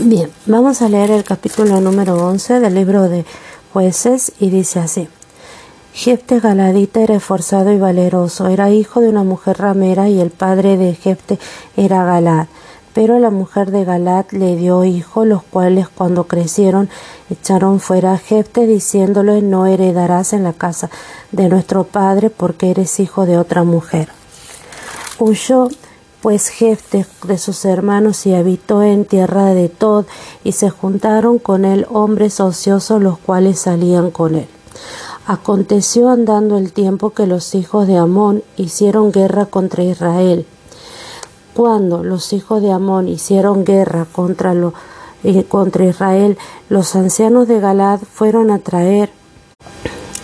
[0.00, 3.24] Bien, vamos a leer el capítulo número 11 del libro de
[3.72, 5.08] jueces y dice así.
[5.92, 10.76] Jefte Galadita era esforzado y valeroso, era hijo de una mujer ramera y el padre
[10.76, 11.40] de Jefte
[11.76, 12.46] era Galad.
[12.94, 16.88] Pero la mujer de Galad le dio hijos, los cuales cuando crecieron
[17.28, 20.90] echaron fuera a Jefte diciéndole no heredarás en la casa
[21.32, 24.10] de nuestro padre porque eres hijo de otra mujer.
[25.18, 25.68] Huyó
[26.28, 30.04] pues Jefte de sus hermanos y habitó en tierra de Tod,
[30.44, 34.46] y se juntaron con él hombres ociosos los cuales salían con él.
[35.26, 40.44] Aconteció andando el tiempo que los hijos de Amón hicieron guerra contra Israel.
[41.54, 44.74] Cuando los hijos de Amón hicieron guerra contra, lo,
[45.24, 46.36] eh, contra Israel,
[46.68, 49.08] los ancianos de Galad fueron a traer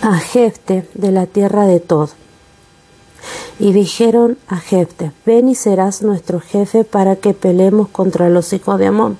[0.03, 2.09] a Jefte de la tierra de Tod
[3.59, 8.79] y dijeron a Jefte, ven y serás nuestro jefe para que peleemos contra los hijos
[8.79, 9.17] de Amón.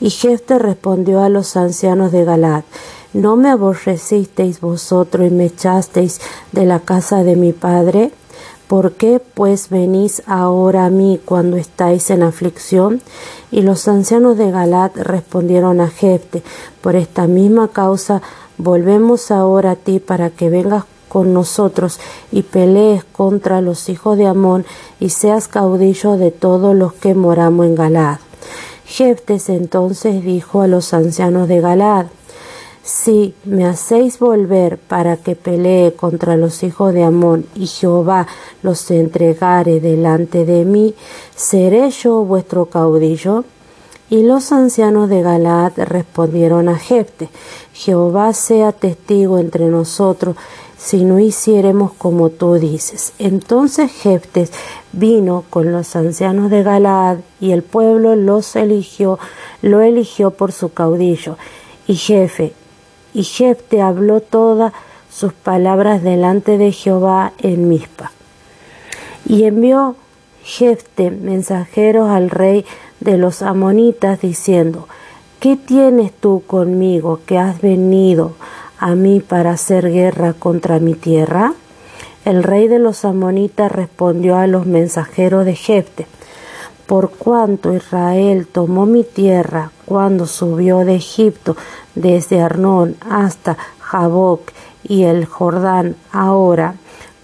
[0.00, 2.64] Y Jefte respondió a los ancianos de Galad,
[3.12, 6.20] ¿no me aborrecisteis vosotros y me echasteis
[6.52, 8.12] de la casa de mi padre?
[8.68, 13.00] ¿Por qué pues venís ahora a mí cuando estáis en aflicción?
[13.50, 16.42] Y los ancianos de Galad respondieron a Jefte,
[16.82, 18.22] por esta misma causa
[18.58, 20.84] volvemos ahora a ti para que vengas
[21.16, 21.98] con nosotros
[22.30, 24.66] y pelees contra los hijos de Amón
[25.00, 28.18] y seas caudillo de todos los que moramos en Galad.
[28.84, 32.08] Jeftes entonces dijo a los ancianos de Galad,
[32.82, 38.26] si me hacéis volver para que pelee contra los hijos de Amón y Jehová
[38.62, 40.94] los entregare delante de mí,
[41.34, 43.44] ¿seré yo vuestro caudillo?
[44.10, 47.30] Y los ancianos de Galad respondieron a Jefte,
[47.72, 50.36] Jehová sea testigo entre nosotros
[50.86, 53.12] si no hiciéremos como tú dices.
[53.18, 54.52] Entonces Jeftes
[54.92, 59.18] vino con los ancianos de Galaad y el pueblo los eligió,
[59.62, 61.38] lo eligió por su caudillo
[61.88, 62.52] y jefe.
[63.14, 64.72] Y Jefte habló todas
[65.10, 68.12] sus palabras delante de Jehová en Mizpa.
[69.28, 69.96] Y envió
[70.44, 72.64] Jefte mensajeros al rey
[73.00, 74.86] de los amonitas diciendo,
[75.40, 78.34] ¿qué tienes tú conmigo que has venido
[78.78, 81.54] a mí para hacer guerra contra mi tierra?
[82.24, 86.06] El rey de los amonitas respondió a los mensajeros de Jefte,
[86.86, 91.56] por cuanto Israel tomó mi tierra cuando subió de Egipto
[91.94, 96.74] desde Arnón hasta Jaboc y el Jordán ahora,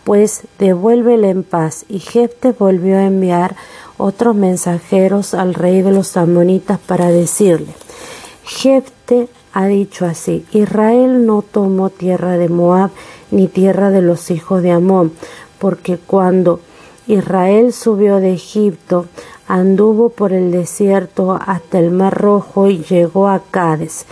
[0.04, 1.84] pues devuélvele en paz.
[1.88, 3.56] Y Jefte volvió a enviar
[3.98, 7.74] otros mensajeros al rey de los amonitas para decirle,
[8.44, 12.90] Jefte ha dicho así, Israel no tomó tierra de Moab
[13.30, 15.12] ni tierra de los hijos de Amón,
[15.58, 16.60] porque cuando
[17.06, 19.06] Israel subió de Egipto,
[19.48, 24.06] anduvo por el desierto hasta el mar rojo y llegó a Cades.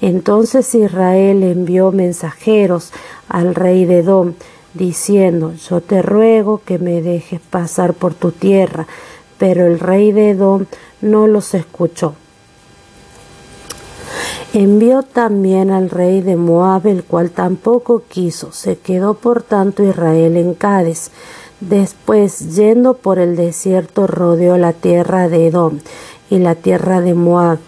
[0.00, 2.92] Entonces Israel envió mensajeros
[3.28, 4.34] al rey de Edom,
[4.74, 8.86] diciendo, yo te ruego que me dejes pasar por tu tierra.
[9.38, 10.66] Pero el rey de Edom
[11.00, 12.14] no los escuchó.
[14.52, 18.52] Envió también al rey de Moab, el cual tampoco quiso.
[18.52, 21.10] Se quedó por tanto Israel en Cádiz.
[21.60, 25.78] Después, yendo por el desierto, rodeó la tierra de Edom
[26.30, 27.58] y la tierra de Moab,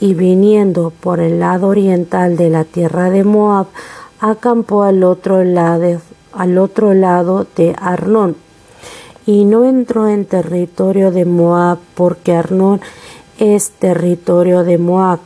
[0.00, 3.66] y viniendo por el lado oriental de la tierra de Moab,
[4.20, 6.00] acampó al otro lado,
[6.32, 8.36] al otro lado de Arnón.
[9.26, 12.80] Y no entró en territorio de Moab, porque Arnón
[13.38, 15.20] es territorio de Moab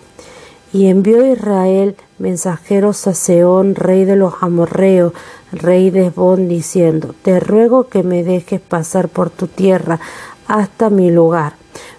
[0.73, 5.13] y envió Israel mensajeros a Seón, rey de los amorreos,
[5.53, 9.99] rey de Esbón, diciendo, Te ruego que me dejes pasar por tu tierra
[10.47, 11.55] hasta mi lugar.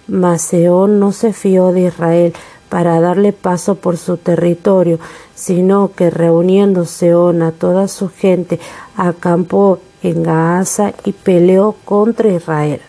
[0.07, 2.33] Mas Seón no se fió de Israel
[2.69, 4.99] para darle paso por su territorio,
[5.35, 8.59] sino que reuniendo Seón a toda su gente,
[8.95, 12.81] acampó en Gaasa y peleó contra Israel.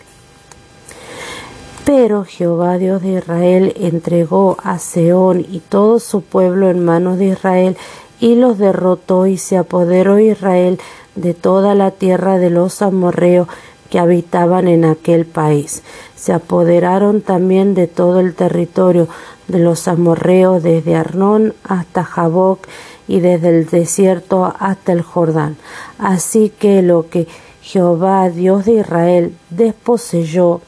[1.85, 7.25] Pero Jehová Dios de Israel entregó a Seón y todo su pueblo en manos de
[7.25, 7.75] Israel
[8.21, 10.79] y los derrotó y se apoderó Israel
[11.15, 13.49] de toda la tierra de los amorreos
[13.89, 15.83] que habitaban en aquel país.
[16.15, 19.09] Se apoderaron también de todo el territorio
[19.49, 22.65] de los amorreos desde Arnón hasta Jaboc
[23.09, 25.57] y desde el desierto hasta el Jordán.
[25.99, 27.27] Así que lo que
[27.61, 30.61] Jehová Dios de Israel desposeyó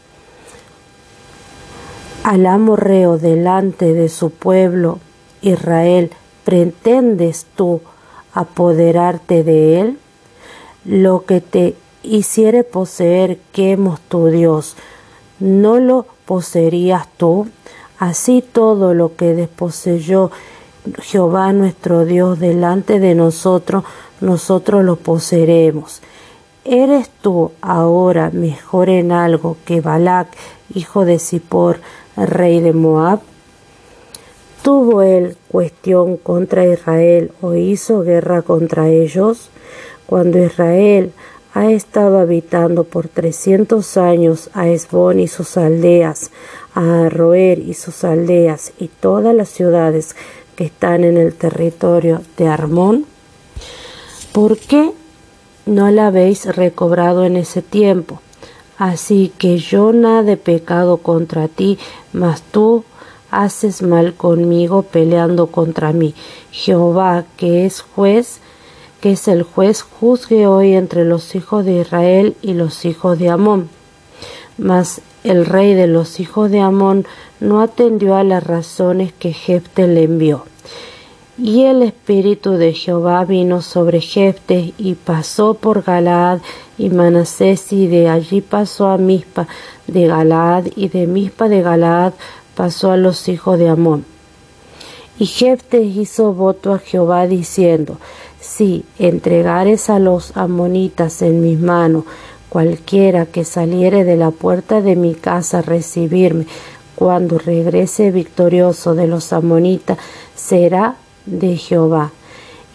[2.26, 4.98] al amorreo delante de su pueblo
[5.44, 6.10] Israel,
[6.44, 7.82] ¿pretendes tú
[8.34, 10.00] apoderarte de él?
[10.86, 14.76] Lo que te hiciere poseer, quemos tu Dios,
[15.40, 17.48] ¿no lo poseerías tú?
[18.00, 20.32] Así todo lo que desposeyó
[21.04, 23.84] Jehová nuestro Dios delante de nosotros,
[24.20, 26.02] nosotros lo poseeremos.
[26.64, 30.36] ¿Eres tú ahora mejor en algo que Balac,
[30.74, 31.80] hijo de Zippor,
[32.16, 33.20] rey de Moab?
[34.64, 39.50] ¿Tuvo él cuestión contra Israel o hizo guerra contra ellos?
[40.08, 41.12] Cuando Israel
[41.54, 46.32] ha estado habitando por trescientos años a Esbón y sus aldeas,
[46.74, 50.16] a Arroer y sus aldeas y todas las ciudades
[50.56, 53.06] que están en el territorio de Armón?
[54.32, 54.92] ¿Por qué
[55.66, 58.20] no la habéis recobrado en ese tiempo?
[58.78, 61.78] Así que yo nada he pecado contra ti,
[62.12, 62.84] mas tú
[63.32, 66.14] haces mal conmigo peleando contra mí.
[66.52, 68.40] Jehová, que es juez,
[69.02, 73.30] que es el juez, juzgue hoy entre los hijos de Israel y los hijos de
[73.30, 73.70] Amón.
[74.58, 77.06] Mas el rey de los hijos de Amón
[77.40, 80.46] no atendió a las razones que Jefte le envió.
[81.38, 86.40] Y el espíritu de Jehová vino sobre Jefte y pasó por Galaad
[86.78, 89.46] y Manasés y de allí pasó a Mispa
[89.86, 92.14] de Galaad y de Mispa de Galaad
[92.56, 94.06] pasó a los hijos de Amón.
[95.20, 97.98] Y Jefte hizo voto a Jehová diciendo,
[98.40, 102.06] si entregares a los amonitas en mis manos,
[102.48, 106.48] cualquiera que saliere de la puerta de mi casa a recibirme,
[106.96, 109.98] cuando regrese victorioso de los amonitas,
[110.34, 112.12] será de Jehová,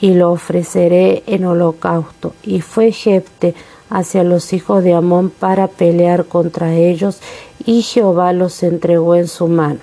[0.00, 2.34] y lo ofreceré en holocausto.
[2.42, 3.54] Y fue Jefte
[3.90, 7.20] hacia los hijos de Amón para pelear contra ellos,
[7.64, 9.80] y Jehová los entregó en su mano.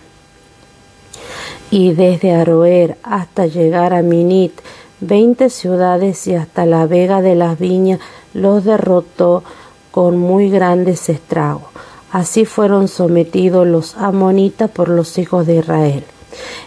[1.69, 4.53] Y desde Aroer hasta llegar a Minit,
[4.99, 7.99] veinte ciudades y hasta la vega de las viñas
[8.33, 9.43] los derrotó
[9.91, 11.67] con muy grandes estragos.
[12.11, 16.03] Así fueron sometidos los amonitas por los hijos de Israel.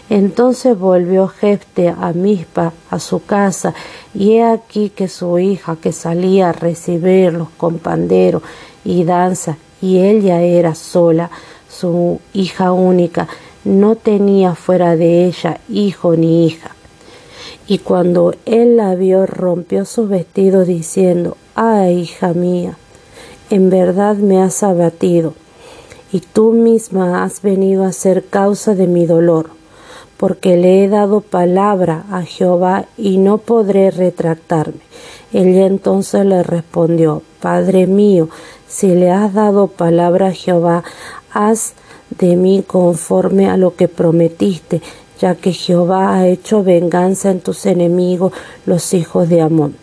[0.09, 3.73] Entonces volvió Jefte a Mispa, a su casa,
[4.13, 8.41] y he aquí que su hija, que salía a recibirlos con pandero
[8.83, 11.29] y danza, y ella era sola,
[11.69, 13.27] su hija única,
[13.63, 16.71] no tenía fuera de ella hijo ni hija.
[17.67, 22.77] Y cuando él la vio, rompió sus vestidos diciendo, Ay, hija mía,
[23.49, 25.35] en verdad me has abatido,
[26.11, 29.60] y tú misma has venido a ser causa de mi dolor,
[30.21, 34.81] porque le he dado palabra a Jehová y no podré retractarme.
[35.33, 38.29] Ella entonces le respondió, Padre mío,
[38.67, 40.83] si le has dado palabra a Jehová,
[41.33, 41.73] haz
[42.19, 44.83] de mí conforme a lo que prometiste,
[45.19, 48.31] ya que Jehová ha hecho venganza en tus enemigos,
[48.67, 49.75] los hijos de Amón.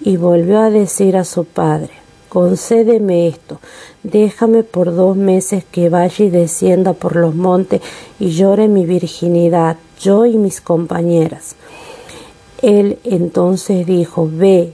[0.00, 1.90] Y volvió a decir a su padre,
[2.32, 3.60] concédeme esto,
[4.02, 7.82] déjame por dos meses que vaya y descienda por los montes
[8.18, 11.56] y llore mi virginidad, yo y mis compañeras.
[12.62, 14.72] Él entonces dijo, ve,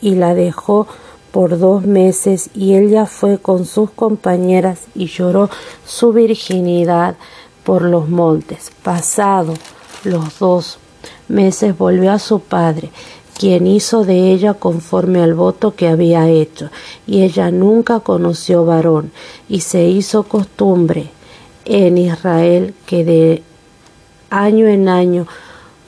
[0.00, 0.88] y la dejó
[1.30, 5.48] por dos meses y ella fue con sus compañeras y lloró
[5.86, 7.14] su virginidad
[7.62, 8.72] por los montes.
[8.82, 9.54] Pasado
[10.02, 10.80] los dos
[11.28, 12.90] meses volvió a su padre,
[13.38, 16.70] quien hizo de ella conforme al voto que había hecho,
[17.06, 19.12] y ella nunca conoció varón,
[19.48, 21.10] y se hizo costumbre
[21.64, 23.42] en Israel que de
[24.30, 25.26] año en año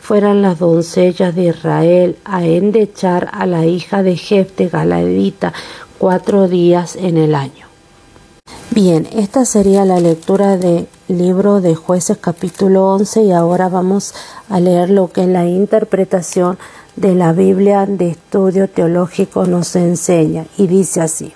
[0.00, 5.52] fueran las doncellas de Israel a endechar a la hija de Jefte Galadita
[5.98, 7.66] cuatro días en el año.
[8.70, 14.14] Bien, esta sería la lectura del libro de jueces capítulo 11 y ahora vamos
[14.48, 16.58] a leer lo que la interpretación
[17.00, 21.32] de la Biblia de estudio teológico nos enseña y dice así.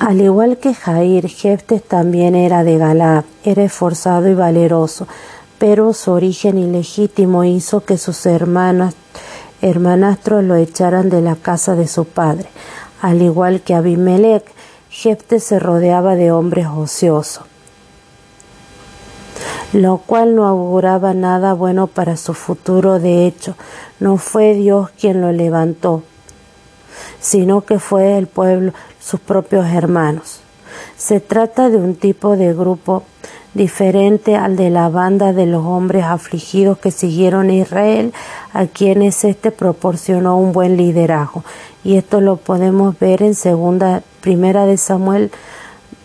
[0.00, 5.06] Al igual que Jair, Jeftes también era de Galá, era esforzado y valeroso,
[5.58, 8.94] pero su origen ilegítimo hizo que sus hermanas,
[9.62, 12.48] hermanastros lo echaran de la casa de su padre.
[13.00, 14.44] Al igual que Abimelech,
[14.90, 17.44] Jefte se rodeaba de hombres ociosos,
[19.72, 22.98] lo cual no auguraba nada bueno para su futuro.
[22.98, 23.56] De hecho,
[24.00, 26.02] no fue Dios quien lo levantó,
[27.20, 30.40] sino que fue el pueblo, sus propios hermanos.
[30.96, 33.02] Se trata de un tipo de grupo
[33.54, 38.12] diferente al de la banda de los hombres afligidos que siguieron a Israel,
[38.52, 41.44] a quienes éste proporcionó un buen liderazgo.
[41.84, 45.30] Y esto lo podemos ver en segunda, primera de Samuel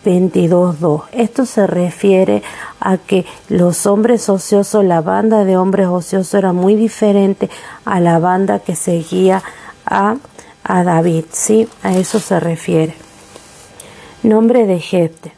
[0.08, 1.02] 22.2.
[1.12, 2.42] Esto se refiere
[2.80, 7.50] a que los hombres ociosos, la banda de hombres ociosos era muy diferente
[7.84, 9.42] a la banda que seguía
[9.84, 10.16] a,
[10.64, 11.24] a David.
[11.30, 12.94] Sí, a eso se refiere.
[14.22, 15.32] Nombre de Jefte.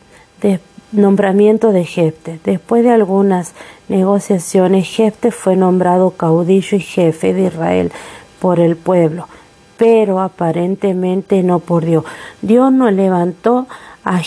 [0.92, 2.40] Nombramiento de Jefte.
[2.42, 3.52] Después de algunas
[3.88, 7.92] negociaciones, Jefte fue nombrado caudillo y jefe de Israel
[8.40, 9.28] por el pueblo,
[9.76, 12.04] pero aparentemente no por Dios.
[12.42, 13.68] Dios no levantó
[14.04, 14.22] a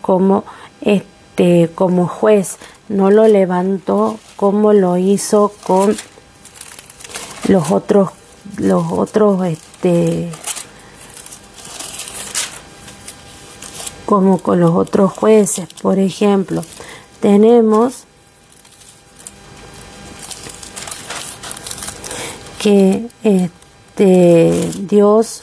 [0.00, 0.44] como
[0.80, 5.96] este como juez, no lo levantó como lo hizo con
[7.48, 8.10] los otros
[8.58, 10.30] los otros este
[14.08, 15.68] como con los otros jueces.
[15.82, 16.62] Por ejemplo,
[17.20, 18.04] tenemos
[22.58, 25.42] que este, Dios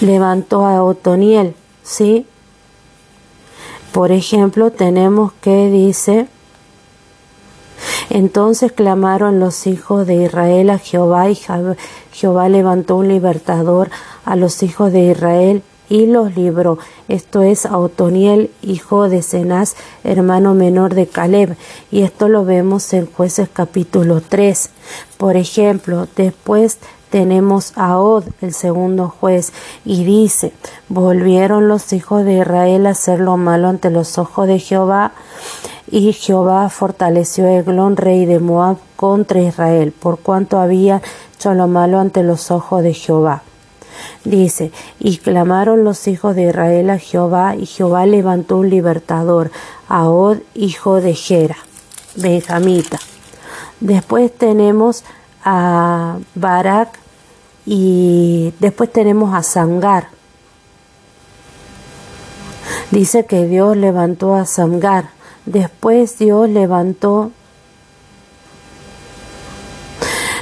[0.00, 2.26] levantó a Otoniel, ¿sí?
[3.92, 6.28] Por ejemplo, tenemos que dice,
[8.10, 11.38] entonces clamaron los hijos de Israel a Jehová y
[12.12, 13.90] Jehová levantó un libertador
[14.24, 16.78] a los hijos de Israel y los libró.
[17.08, 19.74] Esto es a Otoniel, hijo de Cenaz,
[20.04, 21.56] hermano menor de Caleb.
[21.90, 24.70] Y esto lo vemos en jueces capítulo 3.
[25.16, 26.78] Por ejemplo, después
[27.10, 29.52] tenemos a Od, el segundo juez,
[29.84, 30.52] y dice,
[30.88, 35.12] volvieron los hijos de Israel a hacer lo malo ante los ojos de Jehová,
[35.90, 41.00] y Jehová fortaleció a Eglón, rey de Moab, contra Israel, por cuanto había
[41.34, 43.42] hecho lo malo ante los ojos de Jehová.
[44.24, 49.50] Dice, y clamaron los hijos de Israel a Jehová, y Jehová levantó un libertador,
[49.88, 51.56] a Od, hijo de Gera,
[52.16, 52.98] Benjamita.
[53.80, 55.04] Después tenemos
[55.44, 56.98] a Barak
[57.66, 60.08] y después tenemos a Sangar.
[62.90, 65.10] Dice que Dios levantó a Sangar.
[65.44, 67.32] Después Dios levantó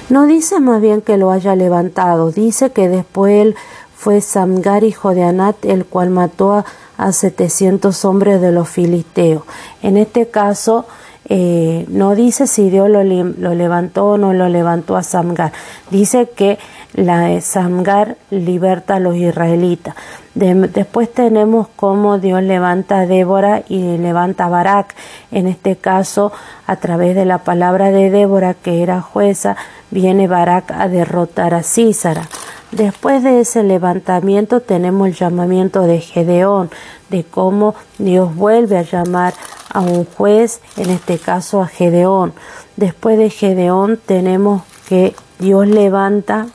[0.08, 3.56] No dice más bien que lo haya levantado, dice que después él
[3.96, 6.64] fue Samgar, hijo de Anat, el cual mató a,
[6.96, 9.42] a 700 hombres de los filisteos.
[9.82, 10.86] En este caso,
[11.28, 15.52] eh, no dice si Dios lo, lo, levantó o no lo levantó a Samgar.
[15.90, 16.58] Dice que
[16.94, 19.94] la Samgar liberta a los israelitas.
[20.34, 24.94] después tenemos cómo Dios levanta a Débora y levanta a Barak.
[25.32, 26.32] En este caso,
[26.66, 29.56] a través de la palabra de Débora, que era jueza,
[29.90, 32.28] viene Barak a derrotar a Císara.
[32.76, 36.68] Después de ese levantamiento tenemos el llamamiento de Gedeón,
[37.08, 39.32] de cómo Dios vuelve a llamar
[39.72, 42.34] a un juez, en este caso a Gedeón.
[42.76, 46.48] Después de Gedeón tenemos que Dios levanta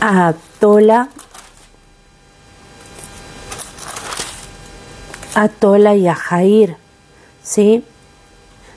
[0.00, 1.08] a Tola,
[5.36, 6.76] a Tola y a Jair,
[7.44, 7.84] ¿sí?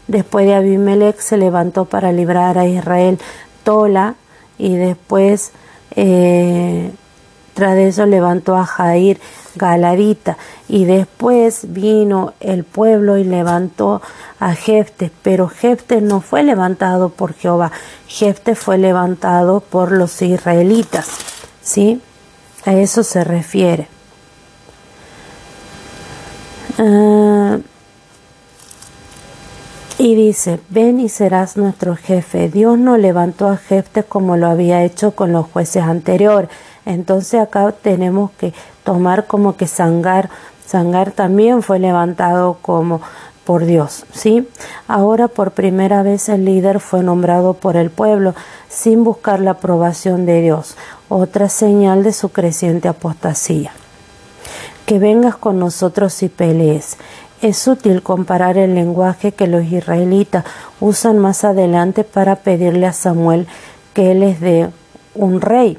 [0.07, 3.17] Después de Abimelech se levantó para librar a Israel
[3.63, 4.13] Tola
[4.57, 5.51] y después
[5.95, 6.91] eh,
[7.53, 9.19] tras eso levantó a Jair
[9.55, 14.01] Galadita y después vino el pueblo y levantó
[14.39, 17.71] a Jefte, pero Jefte no fue levantado por Jehová,
[18.07, 21.07] Jefte fue levantado por los israelitas,
[21.62, 22.01] ¿sí?
[22.65, 23.88] A eso se refiere.
[26.77, 27.62] Uh,
[29.97, 32.49] y dice, ven y serás nuestro jefe.
[32.49, 36.49] Dios no levantó a Jefte como lo había hecho con los jueces anteriores.
[36.85, 40.29] Entonces acá tenemos que tomar como que Sangar,
[40.65, 43.01] Sangar también fue levantado como
[43.45, 44.47] por Dios, ¿sí?
[44.87, 48.33] Ahora por primera vez el líder fue nombrado por el pueblo
[48.67, 50.75] sin buscar la aprobación de Dios,
[51.09, 53.71] otra señal de su creciente apostasía.
[54.85, 56.97] Que vengas con nosotros y pelees.
[57.45, 60.43] Es útil comparar el lenguaje que los israelitas
[60.79, 63.45] usan más adelante para pedirle a Samuel
[63.93, 64.69] que él les dé
[65.13, 65.77] un rey.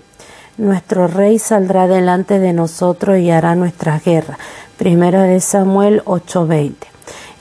[0.58, 4.38] Nuestro rey saldrá delante de nosotros y hará nuestra guerra.
[4.76, 6.86] Primera de Samuel 8:20.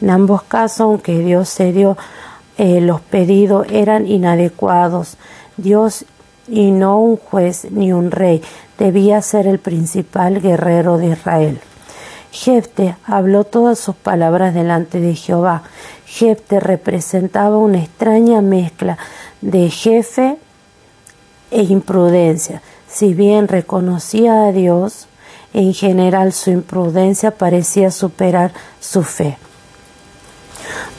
[0.02, 1.96] En ambos casos, aunque Dios se dio,
[2.58, 5.18] eh, los pedidos eran inadecuados.
[5.56, 6.04] Dios
[6.48, 8.42] y no un juez ni un rey
[8.80, 11.62] debía ser el principal guerrero de Israel.
[12.36, 15.64] Jefte habló todas sus palabras delante de Jehová.
[16.06, 18.98] Jefte representaba una extraña mezcla
[19.40, 20.38] de jefe
[21.50, 22.62] e imprudencia.
[22.90, 25.08] Si bien reconocía a Dios,
[25.54, 28.52] en general su imprudencia parecía superar
[28.82, 29.38] su fe.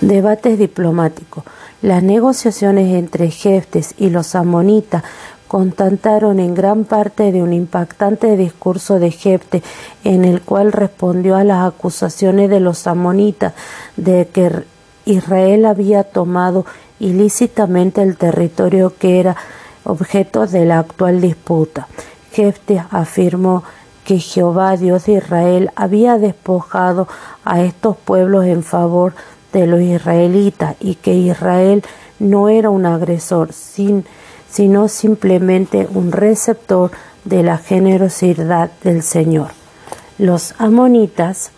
[0.01, 1.45] Debates diplomáticos.
[1.83, 5.03] Las negociaciones entre Jeftes y los amonitas
[5.49, 9.63] contentaron en gran parte de un impactante discurso de Jefte
[10.05, 13.55] en el cual respondió a las acusaciones de los amonitas
[13.97, 14.65] de que
[15.05, 16.67] Israel había tomado
[16.99, 19.37] ilícitamente el territorio que era
[19.85, 21.89] objeto de la actual disputa.
[22.33, 23.63] Jefte afirmó
[24.05, 27.09] que Jehová, Dios de Israel, había despojado
[27.45, 29.15] a estos pueblos en favor
[29.53, 31.83] de los israelitas y que Israel
[32.19, 33.53] no era un agresor,
[34.57, 36.91] sino simplemente un receptor
[37.27, 39.49] de la generosidad del Señor.
[40.17, 41.51] Los amonitas,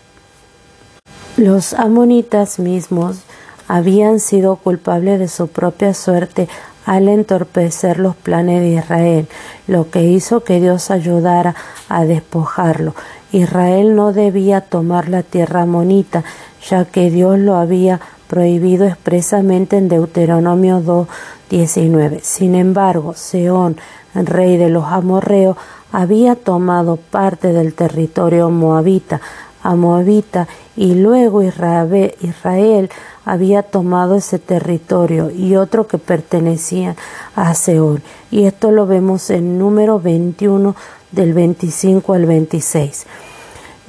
[1.37, 3.21] los amonitas mismos
[3.69, 6.49] habían sido culpables de su propia suerte
[6.85, 9.29] al entorpecer los planes de Israel,
[9.65, 11.55] lo que hizo que Dios ayudara
[11.87, 12.95] a despojarlo.
[13.31, 16.25] Israel no debía tomar la tierra amonita,
[16.69, 22.21] ya que Dios lo había prohibido expresamente en Deuteronomio 2.19.
[22.21, 23.77] Sin embargo, Seón,
[24.13, 25.57] rey de los amorreos,
[25.91, 29.19] había tomado parte del territorio moabita,
[29.61, 32.89] a Moabita y luego Israel
[33.25, 36.95] había tomado ese territorio y otro que pertenecía
[37.35, 38.01] a Seón.
[38.31, 40.75] Y esto lo vemos en número 21
[41.11, 43.05] del 25 al 26.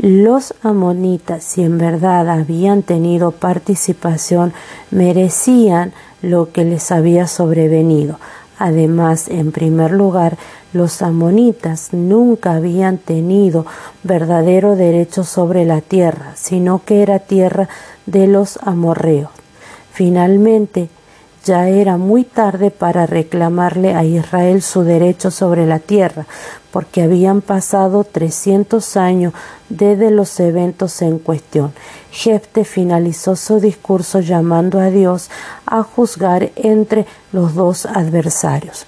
[0.02, 4.54] Los amonitas, si en verdad habían tenido participación,
[4.90, 5.92] merecían
[6.22, 8.18] lo que les había sobrevenido.
[8.58, 10.38] Además, en primer lugar,
[10.72, 13.66] los amonitas nunca habían tenido
[14.02, 17.68] verdadero derecho sobre la tierra, sino que era tierra
[18.06, 19.28] de los amorreos.
[19.92, 20.88] Finalmente,
[21.44, 26.26] ya era muy tarde para reclamarle a Israel su derecho sobre la tierra,
[26.70, 29.32] porque habían pasado 300 años
[29.68, 31.72] desde los eventos en cuestión.
[32.10, 35.30] Jefte finalizó su discurso llamando a Dios
[35.66, 38.86] a juzgar entre los dos adversarios.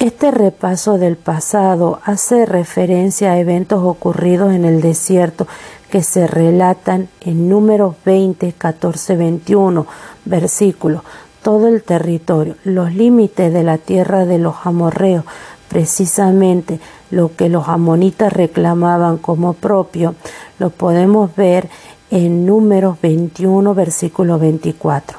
[0.00, 5.46] Este repaso del pasado hace referencia a eventos ocurridos en el desierto
[5.90, 9.86] que se relatan en números 20, 14, 21
[10.24, 11.02] versículos.
[11.42, 15.24] Todo el territorio, los límites de la tierra de los amorreos,
[15.68, 16.78] precisamente
[17.10, 20.14] lo que los amonitas reclamaban como propio,
[20.58, 21.68] lo podemos ver
[22.10, 25.18] en números 21, versículo 24.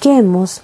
[0.00, 0.62] Quemos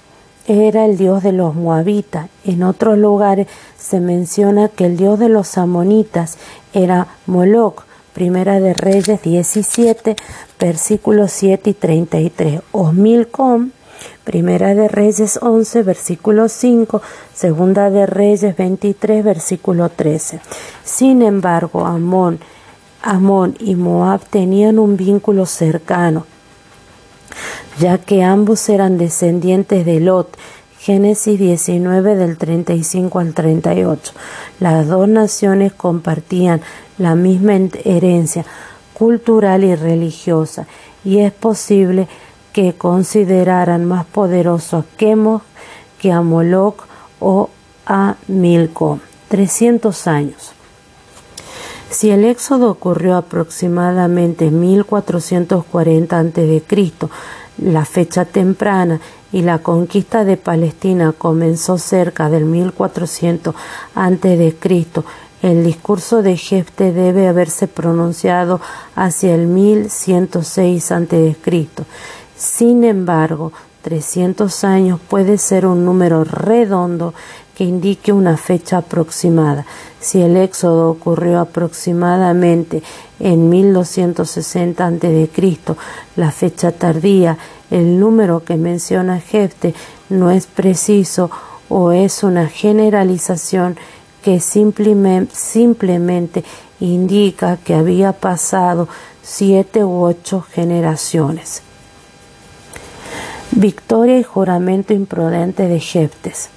[0.49, 2.29] era el dios de los moabitas.
[2.45, 6.38] En otros lugares se menciona que el dios de los amonitas
[6.73, 7.85] era Moloch.
[8.12, 10.16] Primera de Reyes 17,
[10.59, 12.61] versículos 7 y 33.
[12.73, 13.71] O Milcom,
[14.25, 17.03] Primera de Reyes 11, versículo 5,
[17.35, 20.40] Segunda de Reyes 23, versículo 13.
[20.85, 22.40] Sin embargo, Amón,
[23.03, 26.27] Amón y Moab tenían un vínculo cercano
[27.79, 30.37] ya que ambos eran descendientes de Lot.
[30.79, 34.12] Génesis 19 del 35 al 38.
[34.61, 36.61] Las dos naciones compartían
[36.97, 38.45] la misma herencia
[38.97, 40.67] cultural y religiosa
[41.05, 42.09] y es posible
[42.55, 45.43] que consideraran más poderoso a Quemos
[45.99, 46.87] que a Moloch
[47.21, 47.51] o
[47.87, 49.01] a Milco.
[49.29, 50.53] 300 años.
[51.91, 56.63] Si el éxodo ocurrió aproximadamente en 1440 a.C.,
[57.59, 59.01] la fecha temprana
[59.33, 63.55] y la conquista de Palestina comenzó cerca del 1400
[63.95, 64.57] a.C.,
[65.47, 68.61] el discurso de Jefte debe haberse pronunciado
[68.97, 71.37] hacia el 1106 a.C.
[72.37, 77.15] Sin embargo, 300 años puede ser un número redondo
[77.55, 79.65] que indique una fecha aproximada.
[80.01, 82.83] Si el éxodo ocurrió aproximadamente
[83.21, 85.61] en 1260 a.C.,
[86.17, 87.39] la fecha tardía,
[87.71, 89.75] el número que menciona Jefte
[90.09, 91.31] no es preciso
[91.69, 93.77] o es una generalización
[94.27, 96.43] que simplemente,
[96.81, 98.89] indica que había pasado
[99.23, 101.62] siete u ocho generaciones.
[103.53, 106.49] Victoria y juramento imprudente de Jeftes.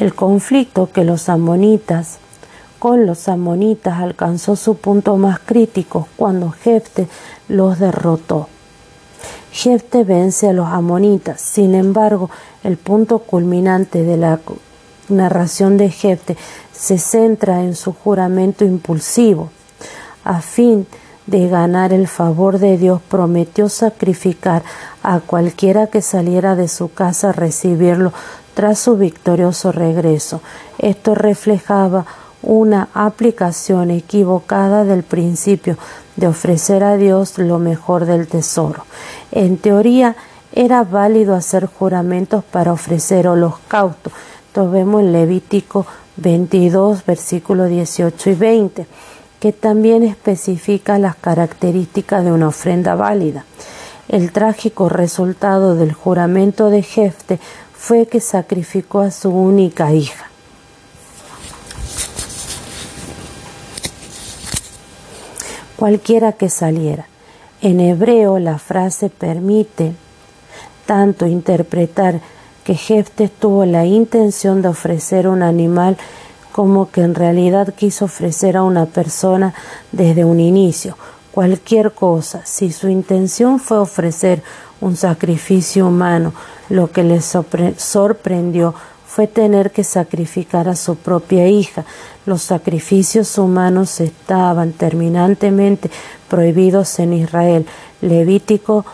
[0.00, 2.18] El conflicto que los amonitas
[2.80, 7.06] con los amonitas alcanzó su punto más crítico cuando Jefte
[7.46, 8.48] los derrotó.
[9.52, 11.40] Jefte vence a los amonitas.
[11.40, 12.28] Sin embargo,
[12.64, 14.40] el punto culminante de la
[15.10, 16.36] narración de Jefte
[16.72, 19.50] se centra en su juramento impulsivo.
[20.24, 20.86] A fin
[21.26, 24.62] de ganar el favor de Dios, prometió sacrificar
[25.02, 28.12] a cualquiera que saliera de su casa a recibirlo
[28.54, 30.40] tras su victorioso regreso.
[30.78, 32.04] Esto reflejaba
[32.42, 35.76] una aplicación equivocada del principio
[36.16, 38.84] de ofrecer a Dios lo mejor del tesoro.
[39.30, 40.16] En teoría
[40.52, 44.12] era válido hacer juramentos para ofrecer holocaustos.
[44.50, 45.86] Esto vemos en Levítico
[46.16, 48.86] 22, versículos 18 y 20,
[49.38, 53.44] que también especifica las características de una ofrenda válida.
[54.08, 57.38] El trágico resultado del juramento de Jefte
[57.72, 60.26] fue que sacrificó a su única hija.
[65.76, 67.06] cualquiera que saliera.
[67.62, 69.94] En hebreo la frase permite
[70.86, 72.20] tanto interpretar
[72.70, 75.96] que Jeftes tuvo la intención de ofrecer un animal
[76.52, 79.54] como que en realidad quiso ofrecer a una persona
[79.90, 80.96] desde un inicio.
[81.32, 84.44] Cualquier cosa, si su intención fue ofrecer
[84.80, 86.32] un sacrificio humano,
[86.68, 88.72] lo que le sorprendió
[89.04, 91.84] fue tener que sacrificar a su propia hija.
[92.24, 95.90] Los sacrificios humanos estaban terminantemente
[96.28, 97.66] prohibidos en Israel.
[98.00, 98.84] Levítico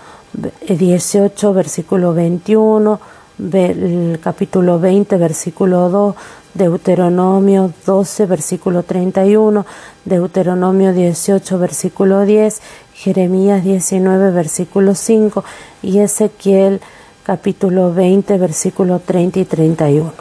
[0.66, 3.00] 18, versículo 21,
[3.38, 6.14] el capítulo 20, versículo 2,
[6.54, 9.66] Deuteronomio 12, versículo 31,
[10.04, 12.62] Deuteronomio 18, versículo 10,
[12.94, 15.44] Jeremías 19, versículo 5
[15.82, 16.80] y Ezequiel
[17.24, 20.12] capítulo 20, versículo 30 y 31.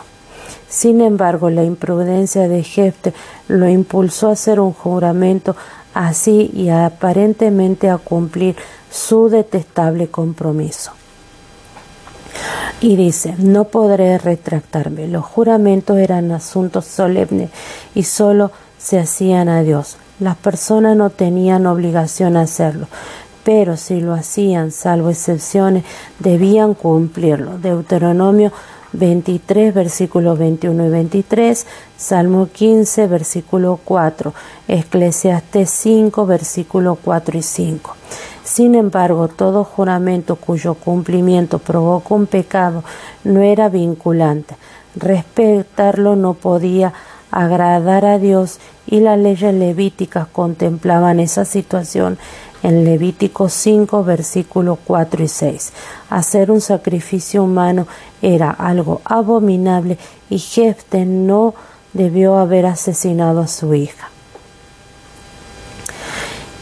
[0.67, 3.13] Sin embargo, la imprudencia de Jefte
[3.47, 5.55] lo impulsó a hacer un juramento
[5.93, 8.55] así y aparentemente a cumplir
[8.91, 10.91] su detestable compromiso.
[12.81, 15.07] Y dice, no podré retractarme.
[15.07, 17.49] Los juramentos eran asuntos solemnes
[17.93, 19.97] y solo se hacían a Dios.
[20.19, 22.87] Las personas no tenían obligación a hacerlo,
[23.43, 25.83] pero si lo hacían, salvo excepciones,
[26.19, 27.57] debían cumplirlo.
[27.57, 28.51] Deuteronomio
[28.93, 31.65] 23, versículos 21 y 23,
[31.97, 34.33] Salmo 15, versículo 4,
[34.67, 37.95] Eclesiastes 5, versículo 4 y 5.
[38.45, 42.83] Sin embargo, todo juramento cuyo cumplimiento provoca un pecado
[43.23, 44.55] no era vinculante.
[44.95, 46.93] Respetarlo no podía
[47.31, 52.19] agradar a Dios y las leyes levíticas contemplaban esa situación
[52.61, 55.73] en Levítico 5, versículos 4 y 6.
[56.11, 57.87] Hacer un sacrificio humano
[58.21, 59.97] era algo abominable
[60.29, 61.55] y Jefte no
[61.93, 64.09] debió haber asesinado a su hija.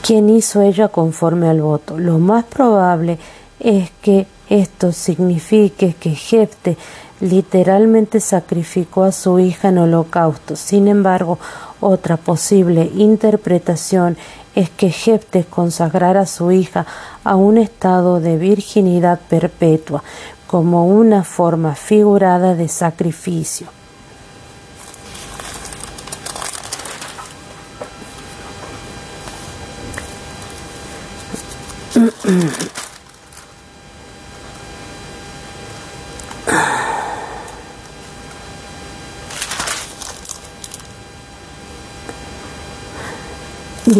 [0.06, 1.98] ¿Quién hizo ella conforme al voto?
[1.98, 3.18] Lo más probable
[3.58, 6.76] es que esto signifique que Jefte
[7.22, 10.58] literalmente sacrificó a su hija en holocausto.
[10.58, 11.40] Sin embargo,
[11.80, 14.18] otra posible interpretación
[14.56, 16.86] es que Jeftes consagrara a su hija
[17.24, 20.04] a un estado de virginidad perpetua
[20.48, 23.83] como una forma figurada de sacrificio.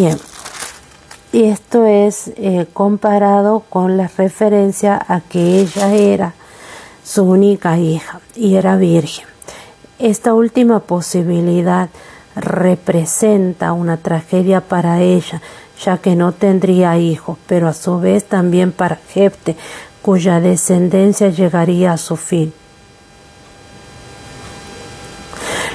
[0.04, 0.18] Bien,
[1.32, 6.34] y esto es eh, comparado con la referencia a que ella era
[7.02, 9.24] su única hija y era virgen.
[9.98, 11.88] Esta última posibilidad
[12.36, 15.40] representa una tragedia para ella,
[15.82, 19.56] ya que no tendría hijos, pero a su vez también para Jefte,
[20.02, 22.52] cuya descendencia llegaría a su fin.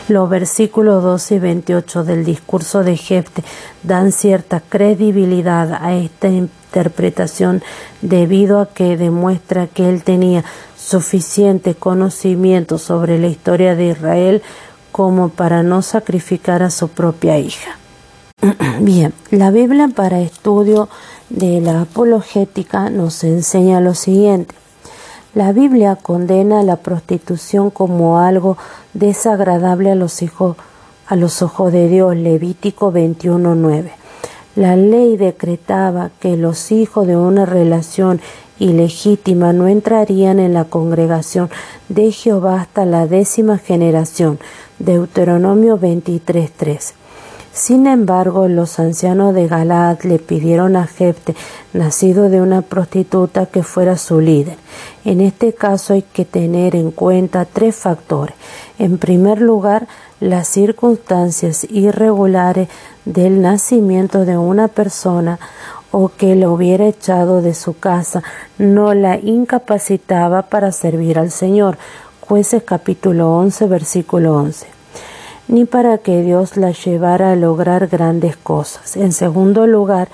[0.09, 3.43] Los versículos 12 y 28 del discurso de Jefte
[3.83, 7.61] dan cierta credibilidad a esta interpretación
[8.01, 10.43] debido a que demuestra que él tenía
[10.75, 14.41] suficiente conocimiento sobre la historia de Israel
[14.91, 17.77] como para no sacrificar a su propia hija.
[18.81, 20.89] Bien, la Biblia para estudio
[21.29, 24.55] de la apologética nos enseña lo siguiente.
[25.39, 28.57] La Biblia condena la prostitución como algo
[28.93, 30.57] desagradable a los hijos
[31.07, 32.13] a los ojos de Dios.
[32.13, 33.91] Levítico 21:9.
[34.57, 38.19] La ley decretaba que los hijos de una relación
[38.59, 41.49] ilegítima no entrarían en la congregación
[41.87, 44.39] de Jehová hasta la décima generación.
[44.77, 46.98] Deuteronomio 23:3.
[47.59, 51.35] Sin embargo, los ancianos de Galaad le pidieron a Jefte,
[51.73, 54.55] nacido de una prostituta, que fuera su líder.
[55.03, 58.33] En este caso hay que tener en cuenta tres factores.
[58.77, 59.89] En primer lugar,
[60.21, 62.69] las circunstancias irregulares
[63.03, 65.37] del nacimiento de una persona
[65.91, 68.23] o que lo hubiera echado de su casa
[68.57, 71.77] no la incapacitaba para servir al Señor.
[72.21, 74.78] Jueces capítulo 11 versículo 11
[75.49, 78.95] ni para que Dios la llevara a lograr grandes cosas.
[78.95, 80.07] En segundo lugar,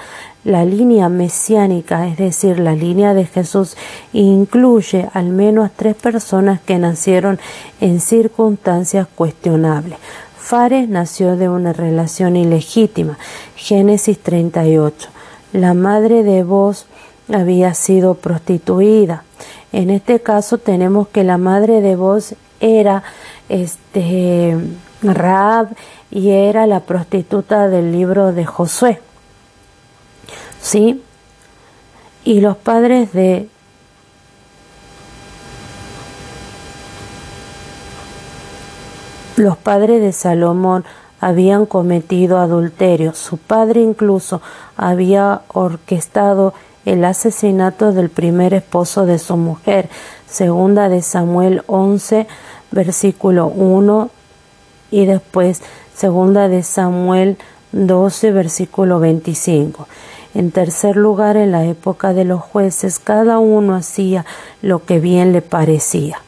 [0.45, 3.75] la línea mesiánica, es decir, la línea de Jesús,
[4.13, 7.37] incluye al menos tres personas que nacieron
[7.81, 9.97] en circunstancias cuestionables.
[10.37, 13.17] Fares nació de una relación ilegítima,
[13.57, 15.09] Génesis 38.
[15.51, 16.85] La madre de Vos
[17.33, 19.23] había sido prostituida.
[19.73, 23.03] En este caso tenemos que la madre de Vos era
[23.49, 24.55] este
[25.13, 25.69] Raab
[26.11, 29.01] y era la prostituta del libro de Josué.
[30.61, 31.03] ¿Sí?
[32.23, 33.49] Y los padres de
[39.37, 40.85] los padres de Salomón
[41.19, 43.13] habían cometido adulterio.
[43.13, 44.41] Su padre incluso
[44.77, 46.53] había orquestado
[46.85, 49.89] el asesinato del primer esposo de su mujer.
[50.27, 52.27] Segunda de Samuel 11,
[52.71, 54.09] versículo 1
[54.91, 55.61] y después
[55.95, 57.37] segunda de Samuel
[57.71, 59.87] 12, versículo 25.
[60.33, 64.25] En tercer lugar, en la época de los jueces, cada uno hacía
[64.61, 66.21] lo que bien le parecía.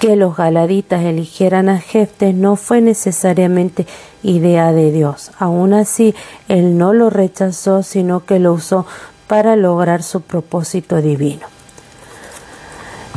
[0.00, 3.86] Que los galaditas eligieran a Jefte no fue necesariamente
[4.22, 5.30] idea de Dios.
[5.38, 6.14] Aún así,
[6.48, 8.86] él no lo rechazó, sino que lo usó
[9.26, 11.46] para lograr su propósito divino.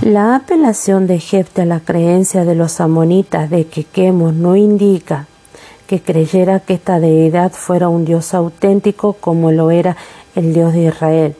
[0.01, 5.27] La apelación de Jefte a la creencia de los amonitas de que Quemos no indica
[5.87, 9.95] que creyera que esta deidad fuera un dios auténtico como lo era
[10.35, 11.35] el dios de Israel.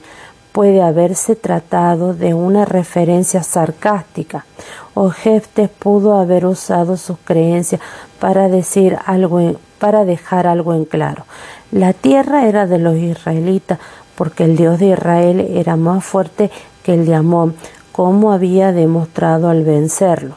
[0.53, 4.45] Puede haberse tratado de una referencia sarcástica,
[4.93, 7.81] o Jefte pudo haber usado sus creencias
[8.19, 11.25] para decir algo para dejar algo en claro.
[11.71, 13.79] La tierra era de los israelitas
[14.15, 16.51] porque el Dios de Israel era más fuerte
[16.83, 17.55] que el de Amón,
[17.93, 20.35] como había demostrado al vencerlo.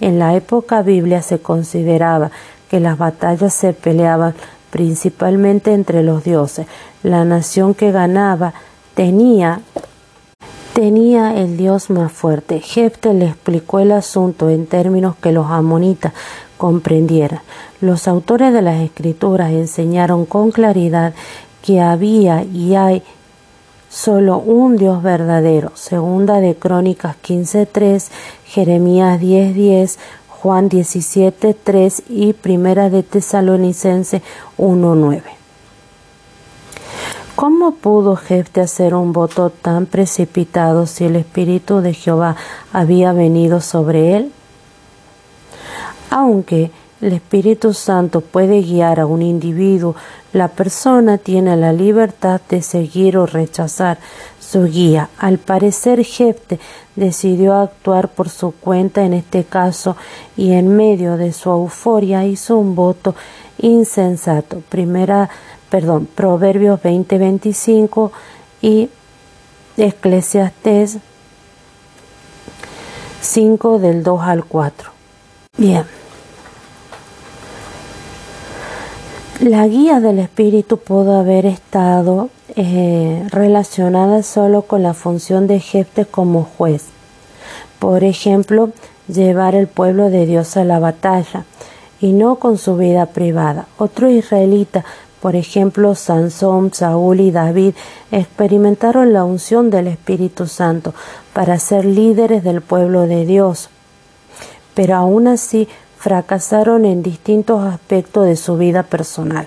[0.00, 2.30] En la época biblia se consideraba
[2.68, 4.34] que las batallas se peleaban
[4.70, 6.66] principalmente entre los dioses.
[7.02, 8.52] La nación que ganaba
[8.94, 9.60] tenía
[10.72, 12.60] tenía el dios más fuerte.
[12.60, 16.12] Jefte le explicó el asunto en términos que los amonitas
[16.56, 17.40] comprendieran.
[17.80, 21.12] Los autores de las escrituras enseñaron con claridad
[21.62, 23.02] que había y hay
[23.92, 25.72] solo un Dios verdadero.
[25.74, 28.08] Segunda de Crónicas 15.3,
[28.46, 34.22] Jeremías 10.10, Juan 17.3 y Primera de Tesalonicense
[34.58, 35.22] 1.9.
[37.36, 42.36] ¿Cómo pudo Jefte hacer un voto tan precipitado si el Espíritu de Jehová
[42.72, 44.32] había venido sobre él?
[46.10, 46.70] Aunque
[47.02, 49.96] el Espíritu Santo puede guiar a un individuo,
[50.32, 53.98] la persona tiene la libertad de seguir o rechazar
[54.38, 55.10] su guía.
[55.18, 56.60] Al parecer, Jefte
[56.94, 59.96] decidió actuar por su cuenta en este caso
[60.36, 63.16] y en medio de su euforia hizo un voto
[63.58, 64.62] insensato.
[64.68, 65.28] Primera,
[65.70, 68.12] perdón, Proverbios 20:25
[68.60, 68.88] y
[69.76, 70.98] Eclesiastés
[73.20, 74.90] 5 del 2 al 4.
[75.56, 76.01] Bien.
[79.42, 86.06] La guía del espíritu pudo haber estado eh, relacionada solo con la función de Jefte
[86.06, 86.84] como juez.
[87.80, 88.70] Por ejemplo,
[89.08, 91.44] llevar el pueblo de Dios a la batalla
[92.00, 93.66] y no con su vida privada.
[93.78, 94.84] Otro israelita,
[95.20, 97.74] por ejemplo, Sansón, Saúl y David,
[98.12, 100.94] experimentaron la unción del Espíritu Santo
[101.32, 103.70] para ser líderes del pueblo de Dios.
[104.74, 105.66] Pero aún así
[106.02, 109.46] fracasaron en distintos aspectos de su vida personal.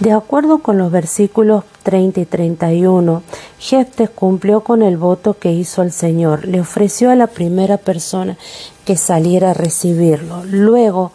[0.00, 3.22] De acuerdo con los versículos 30 y 31,
[3.58, 6.44] Jeftes cumplió con el voto que hizo el Señor.
[6.44, 8.36] Le ofreció a la primera persona
[8.84, 10.44] que saliera a recibirlo.
[10.44, 11.10] Luego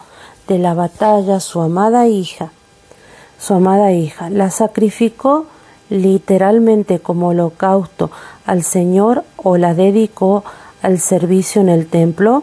[0.48, 2.50] de la batalla, su amada hija,
[3.38, 5.46] su amada hija, la sacrificó
[5.88, 8.10] literalmente como holocausto
[8.44, 10.42] al Señor o la dedicó
[10.82, 12.42] al servicio en el templo.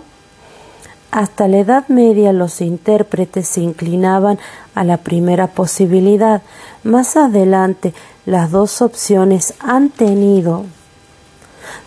[1.11, 4.39] Hasta la Edad Media los intérpretes se inclinaban
[4.75, 6.41] a la primera posibilidad.
[6.83, 7.93] Más adelante
[8.25, 10.63] las dos opciones han tenido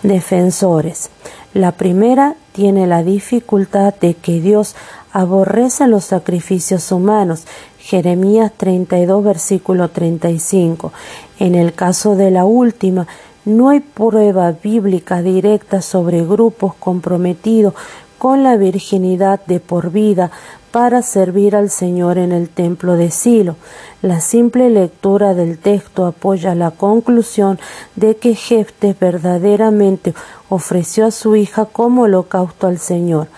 [0.02, 1.08] defensores.
[1.54, 4.76] La primera tiene la dificultad de que Dios
[5.12, 7.44] aborrece los sacrificios humanos.
[7.78, 10.92] Jeremías 32, versículo 35.
[11.38, 13.06] En el caso de la última,
[13.46, 17.74] no hay prueba bíblica directa sobre grupos comprometidos
[18.18, 20.31] con la virginidad de por vida
[20.70, 23.55] para servir al Señor en el templo de Silo.
[24.03, 27.61] La simple lectura del texto apoya la conclusión
[27.94, 30.14] de que Jefte verdaderamente
[30.48, 33.29] ofreció a su hija como holocausto al Señor,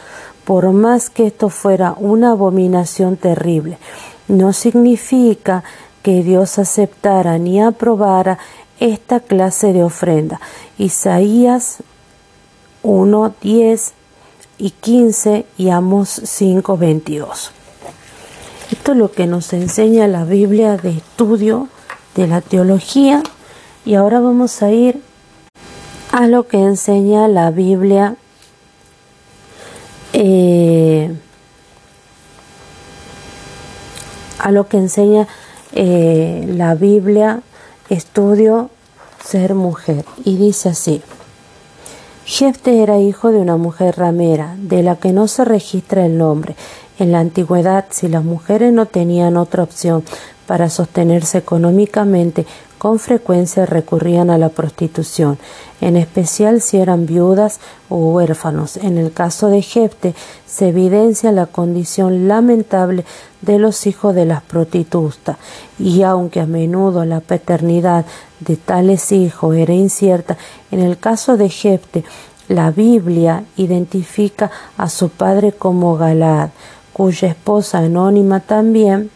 [0.46, 3.76] por más que esto fuera una abominación terrible.
[4.28, 5.62] No significa
[6.02, 8.38] que Dios aceptara ni aprobara
[8.80, 10.40] esta clase de ofrenda.
[10.78, 11.82] Isaías
[12.82, 13.92] 1.10
[14.58, 17.50] y 15 y Amos 5, 22.
[18.70, 21.68] Esto es lo que nos enseña la Biblia de estudio
[22.14, 23.22] de la teología
[23.84, 25.00] y ahora vamos a ir
[26.12, 28.16] a lo que enseña la Biblia
[30.12, 31.14] eh,
[34.38, 35.26] a lo que enseña
[35.72, 37.42] eh, la Biblia,
[37.88, 38.70] estudio
[39.24, 40.04] ser mujer.
[40.24, 41.02] Y dice así.
[42.28, 46.56] Jefte era hijo de una mujer ramera, de la que no se registra el nombre.
[46.98, 50.02] En la antigüedad, si las mujeres no tenían otra opción
[50.44, 52.44] para sostenerse económicamente,
[52.78, 55.38] con frecuencia recurrían a la prostitución,
[55.80, 58.76] en especial si eran viudas o huérfanos.
[58.76, 60.14] En el caso de Jefte
[60.46, 63.04] se evidencia la condición lamentable
[63.42, 65.36] de los hijos de las prostitutas,
[65.78, 68.04] y aunque a menudo la paternidad
[68.40, 70.36] de tales hijos era incierta,
[70.70, 72.04] en el caso de Jefte,
[72.48, 76.50] la Biblia identifica a su padre como Galad,
[76.92, 79.10] cuya esposa anónima también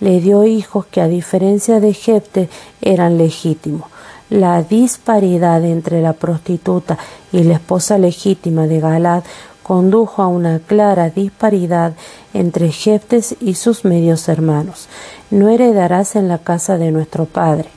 [0.00, 2.48] le dio hijos que a diferencia de Jefte
[2.80, 3.88] eran legítimos.
[4.30, 6.98] La disparidad entre la prostituta
[7.32, 9.24] y la esposa legítima de Galad
[9.62, 11.92] condujo a una clara disparidad
[12.34, 14.88] entre Jeftes y sus medios hermanos.
[15.30, 17.68] No heredarás en la casa de nuestro padre.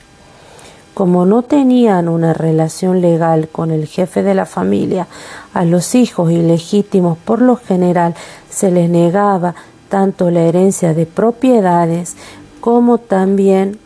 [0.94, 5.08] Como no tenían una relación legal con el jefe de la familia,
[5.52, 8.14] a los hijos ilegítimos por lo general
[8.48, 9.54] se les negaba
[9.88, 12.16] tanto la herencia de propiedades
[12.60, 13.78] como también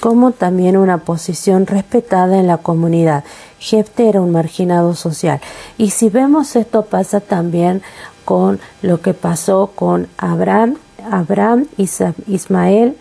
[0.00, 3.24] como también una posición respetada en la comunidad.
[3.58, 5.40] Jefte era un marginado social.
[5.76, 7.82] Y si vemos esto pasa también
[8.24, 10.76] con lo que pasó con Abraham
[11.10, 12.96] Abraham, Ismael,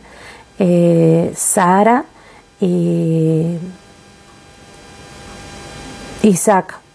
[0.60, 2.06] eh, Sara
[2.60, 3.58] y
[6.24, 6.87] Isaac.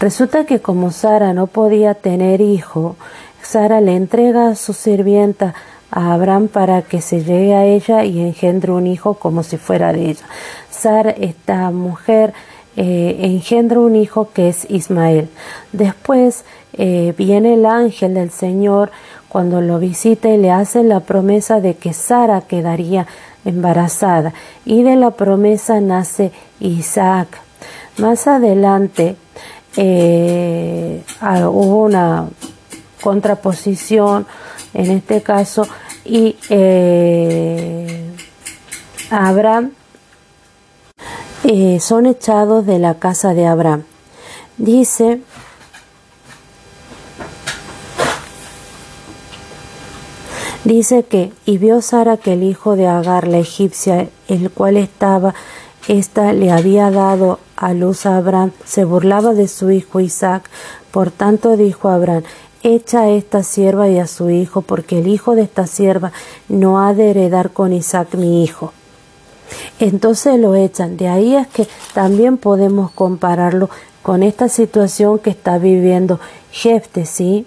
[0.00, 2.96] Resulta que como Sara no podía tener hijo,
[3.42, 5.54] Sara le entrega a su sirvienta
[5.90, 9.92] a Abraham para que se llegue a ella y engendre un hijo como si fuera
[9.92, 10.26] de ella.
[10.70, 12.34] Sara, esta mujer,
[12.76, 15.28] eh, engendra un hijo que es Ismael.
[15.72, 18.90] Después eh, viene el ángel del Señor
[19.28, 23.06] cuando lo visita y le hace la promesa de que Sara quedaría
[23.44, 24.32] embarazada
[24.64, 27.40] y de la promesa nace Isaac.
[27.98, 29.16] Más adelante
[29.76, 32.28] eh, ah, hubo una
[33.00, 34.26] contraposición
[34.72, 35.66] en este caso
[36.04, 38.10] y eh,
[39.10, 39.70] Abraham
[41.44, 43.84] eh, son echados de la casa de Abraham.
[44.56, 45.20] Dice
[50.64, 55.34] Dice que, y vio Sara que el hijo de Agar, la egipcia, el cual estaba,
[55.88, 60.50] ésta le había dado a luz a Abraham, se burlaba de su hijo Isaac.
[60.90, 62.22] Por tanto dijo Abraham,
[62.62, 66.12] echa a esta sierva y a su hijo, porque el hijo de esta sierva
[66.48, 68.72] no ha de heredar con Isaac mi hijo.
[69.78, 70.96] Entonces lo echan.
[70.96, 73.68] De ahí es que también podemos compararlo
[74.02, 76.20] con esta situación que está viviendo
[76.50, 77.46] Jefte, ¿sí?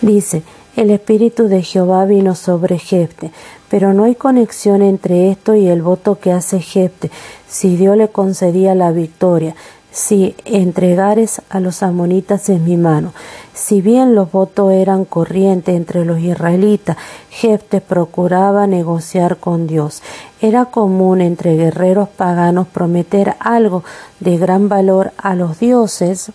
[0.00, 0.42] Dice,
[0.78, 3.32] el Espíritu de Jehová vino sobre Jefte,
[3.68, 7.10] pero no hay conexión entre esto y el voto que hace Jefte,
[7.48, 9.56] si Dios le concedía la victoria,
[9.90, 13.12] si entregares a los amonitas en mi mano.
[13.54, 16.96] Si bien los votos eran corrientes entre los israelitas,
[17.28, 20.00] Jefte procuraba negociar con Dios.
[20.40, 23.82] Era común entre guerreros paganos prometer algo
[24.20, 26.30] de gran valor a los dioses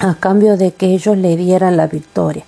[0.00, 2.44] a cambio de que ellos le dieran la victoria.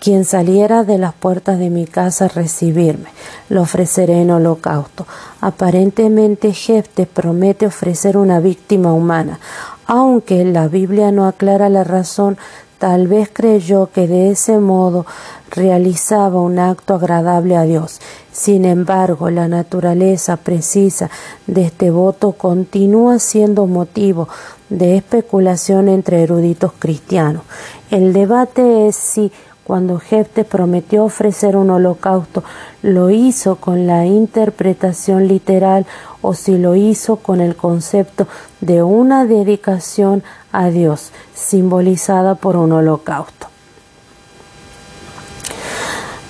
[0.00, 3.10] Quien saliera de las puertas de mi casa a recibirme,
[3.48, 5.06] lo ofreceré en holocausto.
[5.40, 9.40] Aparentemente Jefte promete ofrecer una víctima humana,
[9.86, 12.38] aunque la Biblia no aclara la razón,
[12.78, 15.04] tal vez creyó que de ese modo
[15.50, 18.00] realizaba un acto agradable a Dios.
[18.32, 21.10] Sin embargo, la naturaleza precisa
[21.46, 24.28] de este voto continúa siendo motivo
[24.68, 27.42] de especulación entre eruditos cristianos.
[27.90, 29.32] El debate es si
[29.68, 32.42] cuando Jefte prometió ofrecer un holocausto,
[32.80, 35.84] lo hizo con la interpretación literal
[36.22, 38.26] o si lo hizo con el concepto
[38.62, 43.48] de una dedicación a Dios, simbolizada por un holocausto.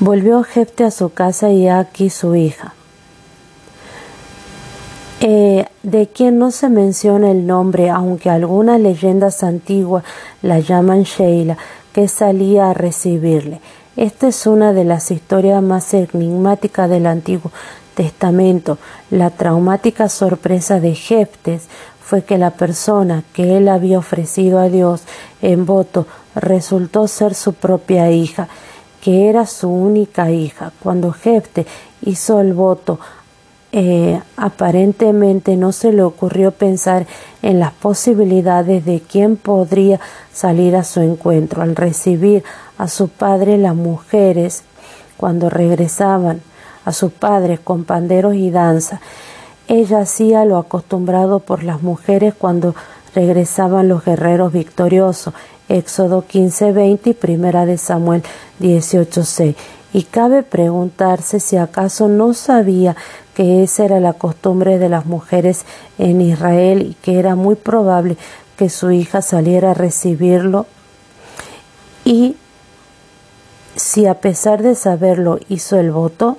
[0.00, 2.74] Volvió Jefte a su casa y aquí su hija.
[5.20, 10.02] Eh, de quien no se menciona el nombre, aunque algunas leyendas antiguas
[10.42, 11.56] la llaman Sheila,
[12.06, 13.60] salía a recibirle.
[13.96, 17.50] Esta es una de las historias más enigmáticas del Antiguo
[17.96, 18.78] Testamento.
[19.10, 21.66] La traumática sorpresa de Jeftes
[22.00, 25.02] fue que la persona que él había ofrecido a Dios
[25.42, 28.46] en voto resultó ser su propia hija,
[29.02, 30.70] que era su única hija.
[30.80, 31.66] Cuando Jefte
[32.02, 33.00] hizo el voto
[33.70, 37.06] eh, aparentemente no se le ocurrió pensar
[37.42, 40.00] en las posibilidades de quién podría
[40.32, 41.62] salir a su encuentro.
[41.62, 42.44] Al recibir
[42.78, 44.62] a su padre, las mujeres,
[45.16, 46.40] cuando regresaban
[46.84, 49.00] a sus padres con panderos y danza,
[49.66, 52.74] ella hacía lo acostumbrado por las mujeres cuando
[53.14, 55.34] regresaban los guerreros victoriosos.
[55.68, 58.22] Éxodo 15:20 y Primera de Samuel
[58.60, 59.54] 18:6.
[59.92, 62.96] Y cabe preguntarse si acaso no sabía
[63.38, 65.64] que esa era la costumbre de las mujeres
[65.96, 68.16] en Israel y que era muy probable
[68.56, 70.66] que su hija saliera a recibirlo.
[72.04, 72.34] Y
[73.76, 76.36] si a pesar de saberlo hizo el voto,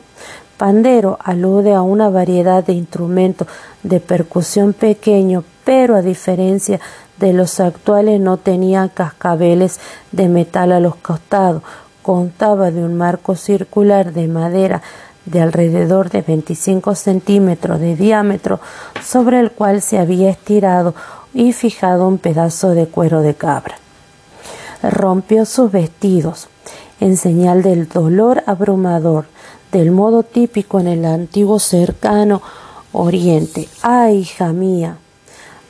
[0.57, 3.47] pandero alude a una variedad de instrumentos
[3.81, 6.81] de percusión pequeño, pero a diferencia
[7.17, 9.79] de los actuales no tenía cascabeles
[10.11, 11.63] de metal a los costados,
[12.01, 14.81] contaba de un marco circular de madera
[15.29, 18.59] de alrededor de 25 centímetros de diámetro,
[19.03, 20.95] sobre el cual se había estirado
[21.33, 23.75] y fijado un pedazo de cuero de cabra.
[24.81, 26.47] Rompió sus vestidos,
[26.99, 29.25] en señal del dolor abrumador,
[29.71, 32.41] del modo típico en el antiguo cercano
[32.91, 33.69] oriente.
[33.81, 34.97] ¡Ay, hija mía!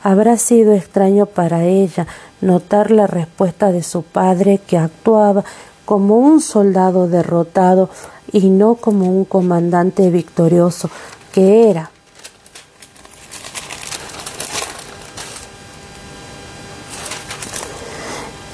[0.02, 2.06] Habrá sido extraño para ella
[2.40, 5.44] notar la respuesta de su padre que actuaba
[5.84, 7.90] como un soldado derrotado
[8.32, 10.90] y no como un comandante victorioso
[11.32, 11.90] que era.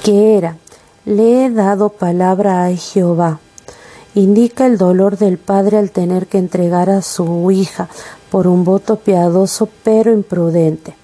[0.07, 0.55] que era,
[1.03, 3.41] le he dado palabra a Jehová.
[4.15, 7.89] Indica el dolor del padre al tener que entregar a su hija
[8.31, 10.95] por un voto piadoso pero imprudente.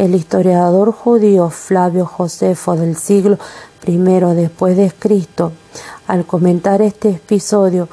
[0.00, 3.38] El historiador judío Flavio Josefo del siglo
[3.82, 5.52] primero después de Cristo,
[6.06, 7.86] al comentar este episodio,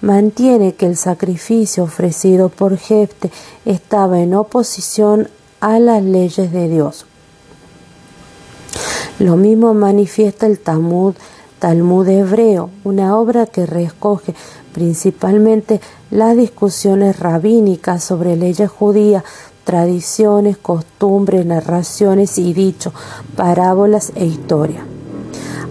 [0.00, 3.30] mantiene que el sacrificio ofrecido por Jefte
[3.64, 5.28] estaba en oposición
[5.60, 7.06] a las leyes de Dios.
[9.20, 11.14] Lo mismo manifiesta el Talmud,
[11.60, 14.34] Talmud hebreo, una obra que recoge
[14.74, 19.22] principalmente las discusiones rabínicas sobre leyes judías,
[19.64, 22.92] tradiciones, costumbres, narraciones y dichos,
[23.36, 24.84] parábolas e historia.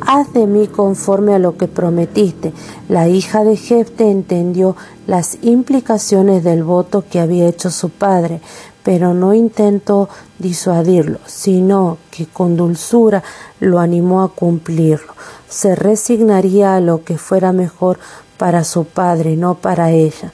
[0.06, 2.54] Haz de mí conforme a lo que prometiste.
[2.90, 4.76] La hija de Jefte entendió
[5.06, 8.42] las implicaciones del voto que había hecho su padre,
[8.84, 13.24] pero no intentó disuadirlo, sino que con dulzura
[13.60, 15.14] lo animó a cumplirlo.
[15.48, 18.00] Se resignaría a lo que fuera mejor
[18.38, 20.34] para su padre, no para ella.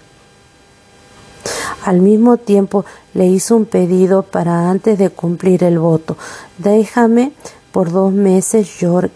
[1.84, 6.18] Al mismo tiempo le hizo un pedido para antes de cumplir el voto.
[6.58, 7.32] Déjame
[7.72, 8.70] por dos meses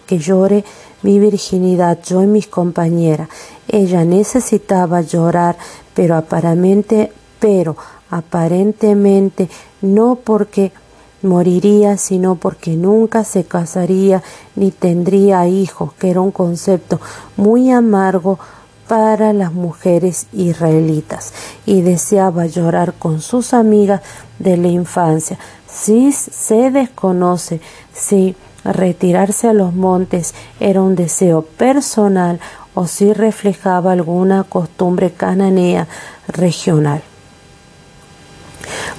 [0.05, 0.63] que llore
[1.03, 3.29] mi virginidad, yo y mis compañeras.
[3.67, 5.57] Ella necesitaba llorar,
[5.93, 7.75] pero aparentemente, pero
[8.09, 9.49] aparentemente
[9.81, 10.71] no porque
[11.23, 14.21] moriría, sino porque nunca se casaría
[14.55, 16.99] ni tendría hijos, que era un concepto
[17.37, 18.39] muy amargo
[18.91, 21.31] para las mujeres israelitas
[21.65, 24.01] y deseaba llorar con sus amigas
[24.37, 25.39] de la infancia.
[25.65, 27.61] Si se desconoce
[27.93, 28.35] si
[28.65, 32.41] retirarse a los montes era un deseo personal
[32.73, 35.87] o si reflejaba alguna costumbre cananea
[36.27, 37.01] regional.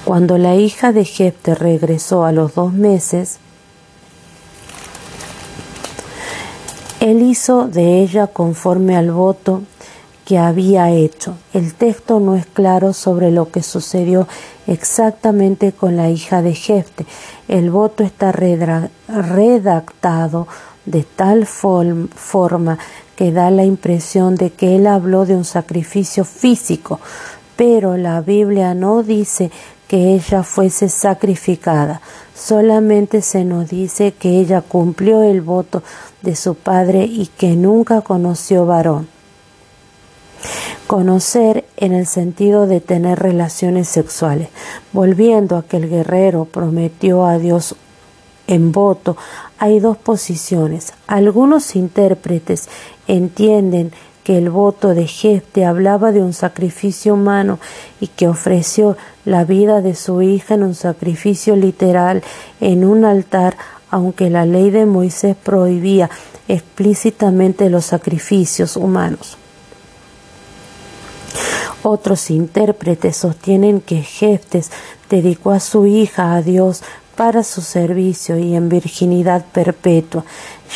[0.05, 3.37] Cuando la hija de Jefte regresó a los dos meses,
[6.99, 9.61] él hizo de ella conforme al voto
[10.25, 11.35] que había hecho.
[11.53, 14.27] El texto no es claro sobre lo que sucedió
[14.67, 17.05] exactamente con la hija de Jefte.
[17.47, 18.31] El voto está
[19.07, 20.47] redactado
[20.85, 22.77] de tal forma
[23.15, 26.99] que da la impresión de que él habló de un sacrificio físico,
[27.55, 29.51] pero la Biblia no dice
[29.87, 32.01] que ella fuese sacrificada,
[32.35, 35.83] solamente se nos dice que ella cumplió el voto
[36.21, 39.07] de su padre y que nunca conoció varón.
[40.87, 44.49] Conocer en el sentido de tener relaciones sexuales.
[44.91, 47.75] Volviendo a que el guerrero prometió a Dios
[48.47, 49.17] en voto,
[49.57, 50.93] hay dos posiciones.
[51.07, 52.69] Algunos intérpretes
[53.07, 53.91] entienden
[54.23, 57.59] que el voto de Jefte hablaba de un sacrificio humano
[57.99, 62.23] y que ofreció la vida de su hija en un sacrificio literal
[62.61, 63.57] en un altar,
[63.89, 66.09] aunque la ley de Moisés prohibía
[66.47, 69.37] explícitamente los sacrificios humanos.
[71.83, 74.71] Otros intérpretes sostienen que Jeftes
[75.09, 76.81] dedicó a su hija a Dios
[77.15, 80.23] para su servicio y en virginidad perpetua,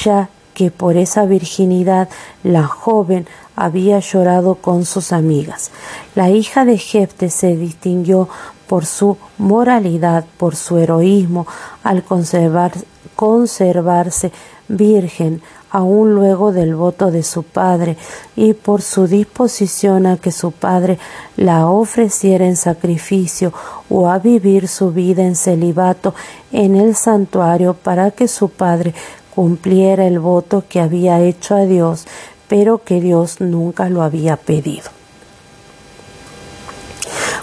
[0.03, 2.09] ya que por esa virginidad
[2.43, 5.71] la joven había llorado con sus amigas.
[6.15, 8.27] La hija de Jefte se distinguió
[8.67, 11.47] por su moralidad, por su heroísmo,
[11.83, 12.73] al conservar,
[13.15, 14.31] conservarse
[14.67, 17.97] virgen aún luego del voto de su padre,
[18.35, 20.97] y por su disposición a que su padre
[21.35, 23.53] la ofreciera en sacrificio
[23.89, 26.13] o a vivir su vida en celibato
[26.51, 28.93] en el santuario para que su padre
[29.33, 32.05] cumpliera el voto que había hecho a Dios,
[32.47, 34.89] pero que Dios nunca lo había pedido.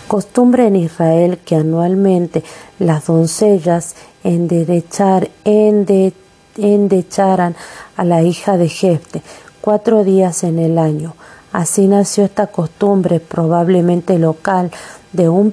[0.09, 2.43] Costumbre en Israel que anualmente
[2.79, 5.31] las doncellas enderechar,
[6.57, 7.57] endecharan
[7.97, 9.23] a la hija de Jefte
[9.61, 11.15] cuatro días en el año.
[11.53, 14.71] Así nació esta costumbre, probablemente local,
[15.13, 15.53] de un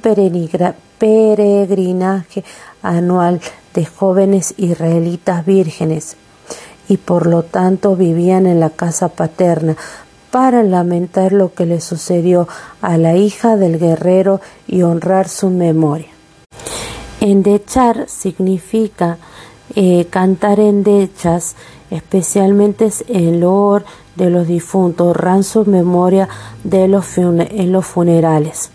[0.99, 2.43] peregrinaje
[2.81, 3.39] anual
[3.73, 6.17] de jóvenes israelitas vírgenes
[6.87, 9.77] y por lo tanto vivían en la casa paterna
[10.31, 12.47] para lamentar lo que le sucedió
[12.81, 16.07] a la hija del guerrero y honrar su memoria.
[17.19, 19.19] Endechar significa
[19.75, 21.55] eh, cantar endechas,
[21.89, 26.27] especialmente en loor de los difuntos, su memoria
[26.63, 28.71] de los en los funerales.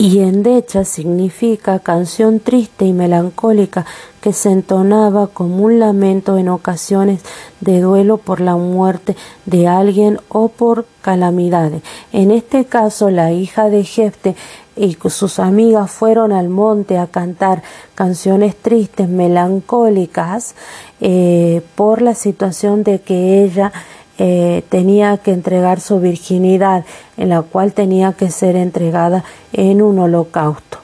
[0.00, 3.84] Y endecha significa canción triste y melancólica
[4.22, 7.20] que se entonaba como un lamento en ocasiones
[7.60, 9.14] de duelo por la muerte
[9.44, 11.82] de alguien o por calamidades.
[12.12, 14.36] En este caso, la hija de Jefte
[14.80, 17.62] y sus amigas fueron al monte a cantar
[17.94, 20.54] canciones tristes, melancólicas,
[21.02, 23.72] eh, por la situación de que ella
[24.16, 26.86] eh, tenía que entregar su virginidad,
[27.18, 29.22] en la cual tenía que ser entregada
[29.52, 30.78] en un holocausto.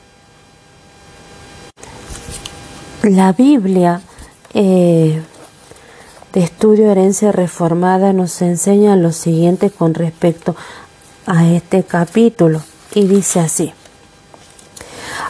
[3.02, 4.02] La Biblia
[4.52, 5.22] eh,
[6.34, 10.54] de estudio herencia reformada nos enseña lo siguiente con respecto
[11.24, 12.60] a este capítulo
[12.94, 13.72] y dice así.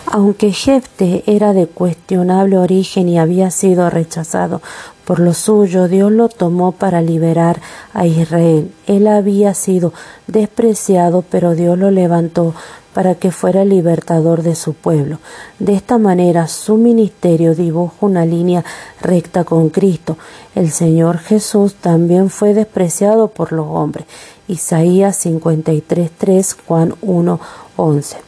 [0.09, 4.63] Aunque Jefte era de cuestionable origen y había sido rechazado
[5.05, 7.61] por lo suyo, Dios lo tomó para liberar
[7.93, 8.73] a Israel.
[8.89, 9.93] Él había sido
[10.27, 12.55] despreciado, pero Dios lo levantó
[12.93, 15.19] para que fuera libertador de su pueblo.
[15.61, 18.65] De esta manera su ministerio dibuja una línea
[19.01, 20.17] recta con Cristo.
[20.55, 24.07] El Señor Jesús también fue despreciado por los hombres.
[24.49, 28.26] Isaías 53.3, Juan 1.11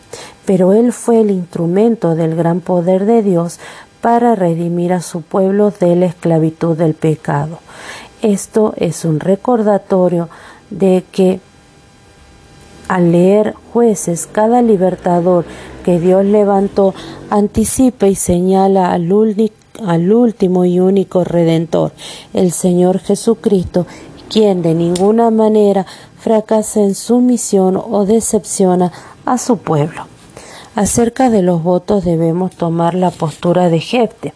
[0.48, 3.58] pero Él fue el instrumento del gran poder de Dios
[4.00, 7.58] para redimir a su pueblo de la esclavitud del pecado.
[8.22, 10.30] Esto es un recordatorio
[10.70, 11.40] de que
[12.88, 15.44] al leer jueces, cada libertador
[15.84, 16.94] que Dios levantó
[17.28, 19.12] anticipa y señala al,
[19.84, 21.92] al último y único redentor,
[22.32, 23.86] el Señor Jesucristo,
[24.30, 25.84] quien de ninguna manera
[26.18, 28.90] fracasa en su misión o decepciona
[29.26, 30.06] a su pueblo.
[30.78, 34.32] Acerca de los votos debemos tomar la postura de Jefte.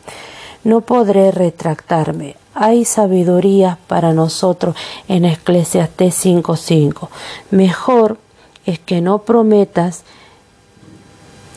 [0.65, 2.35] No podré retractarme.
[2.53, 4.75] Hay sabiduría para nosotros
[5.07, 7.11] en Eclesiastés 5:5.
[7.53, 8.19] Mejor
[8.67, 10.03] es que no prometas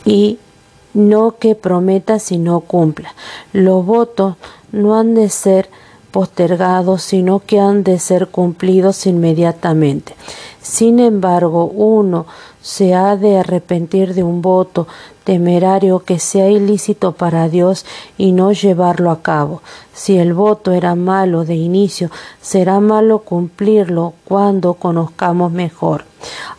[0.05, 0.37] y
[0.93, 3.13] no que prometas y no cumplas.
[3.53, 4.35] Los votos
[4.71, 5.67] no han de ser
[6.11, 10.13] postergados, sino que han de ser cumplidos inmediatamente.
[10.65, 12.25] Sin embargo, uno
[12.59, 14.87] se ha de arrepentir de un voto
[15.23, 17.85] temerario que sea ilícito para Dios
[18.17, 19.61] y no llevarlo a cabo.
[19.93, 22.09] Si el voto era malo de inicio,
[22.41, 26.05] será malo cumplirlo cuando conozcamos mejor.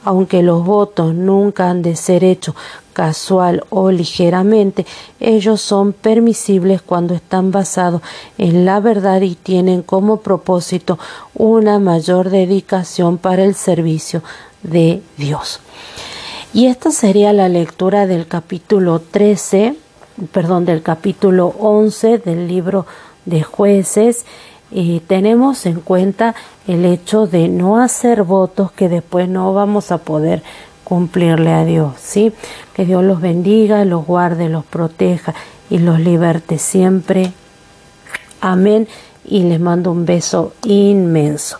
[0.04, 2.54] Aunque los votos nunca han de ser hechos
[2.96, 4.86] casual o ligeramente,
[5.20, 8.00] ellos son permisibles cuando están basados
[8.38, 10.98] en la verdad y tienen como propósito
[11.34, 14.22] una mayor dedicación para el servicio
[14.62, 15.60] de Dios.
[16.54, 19.76] Y esta sería la lectura del capítulo 13,
[20.32, 22.86] perdón, del capítulo 11 del libro
[23.26, 24.24] de jueces.
[24.70, 26.34] Y tenemos en cuenta
[26.66, 30.42] el hecho de no hacer votos que después no vamos a poder
[30.86, 32.32] cumplirle a Dios, ¿sí?
[32.72, 35.34] Que Dios los bendiga, los guarde, los proteja
[35.68, 37.32] y los liberte siempre.
[38.40, 38.86] Amén.
[39.24, 41.58] Y les mando un beso inmenso.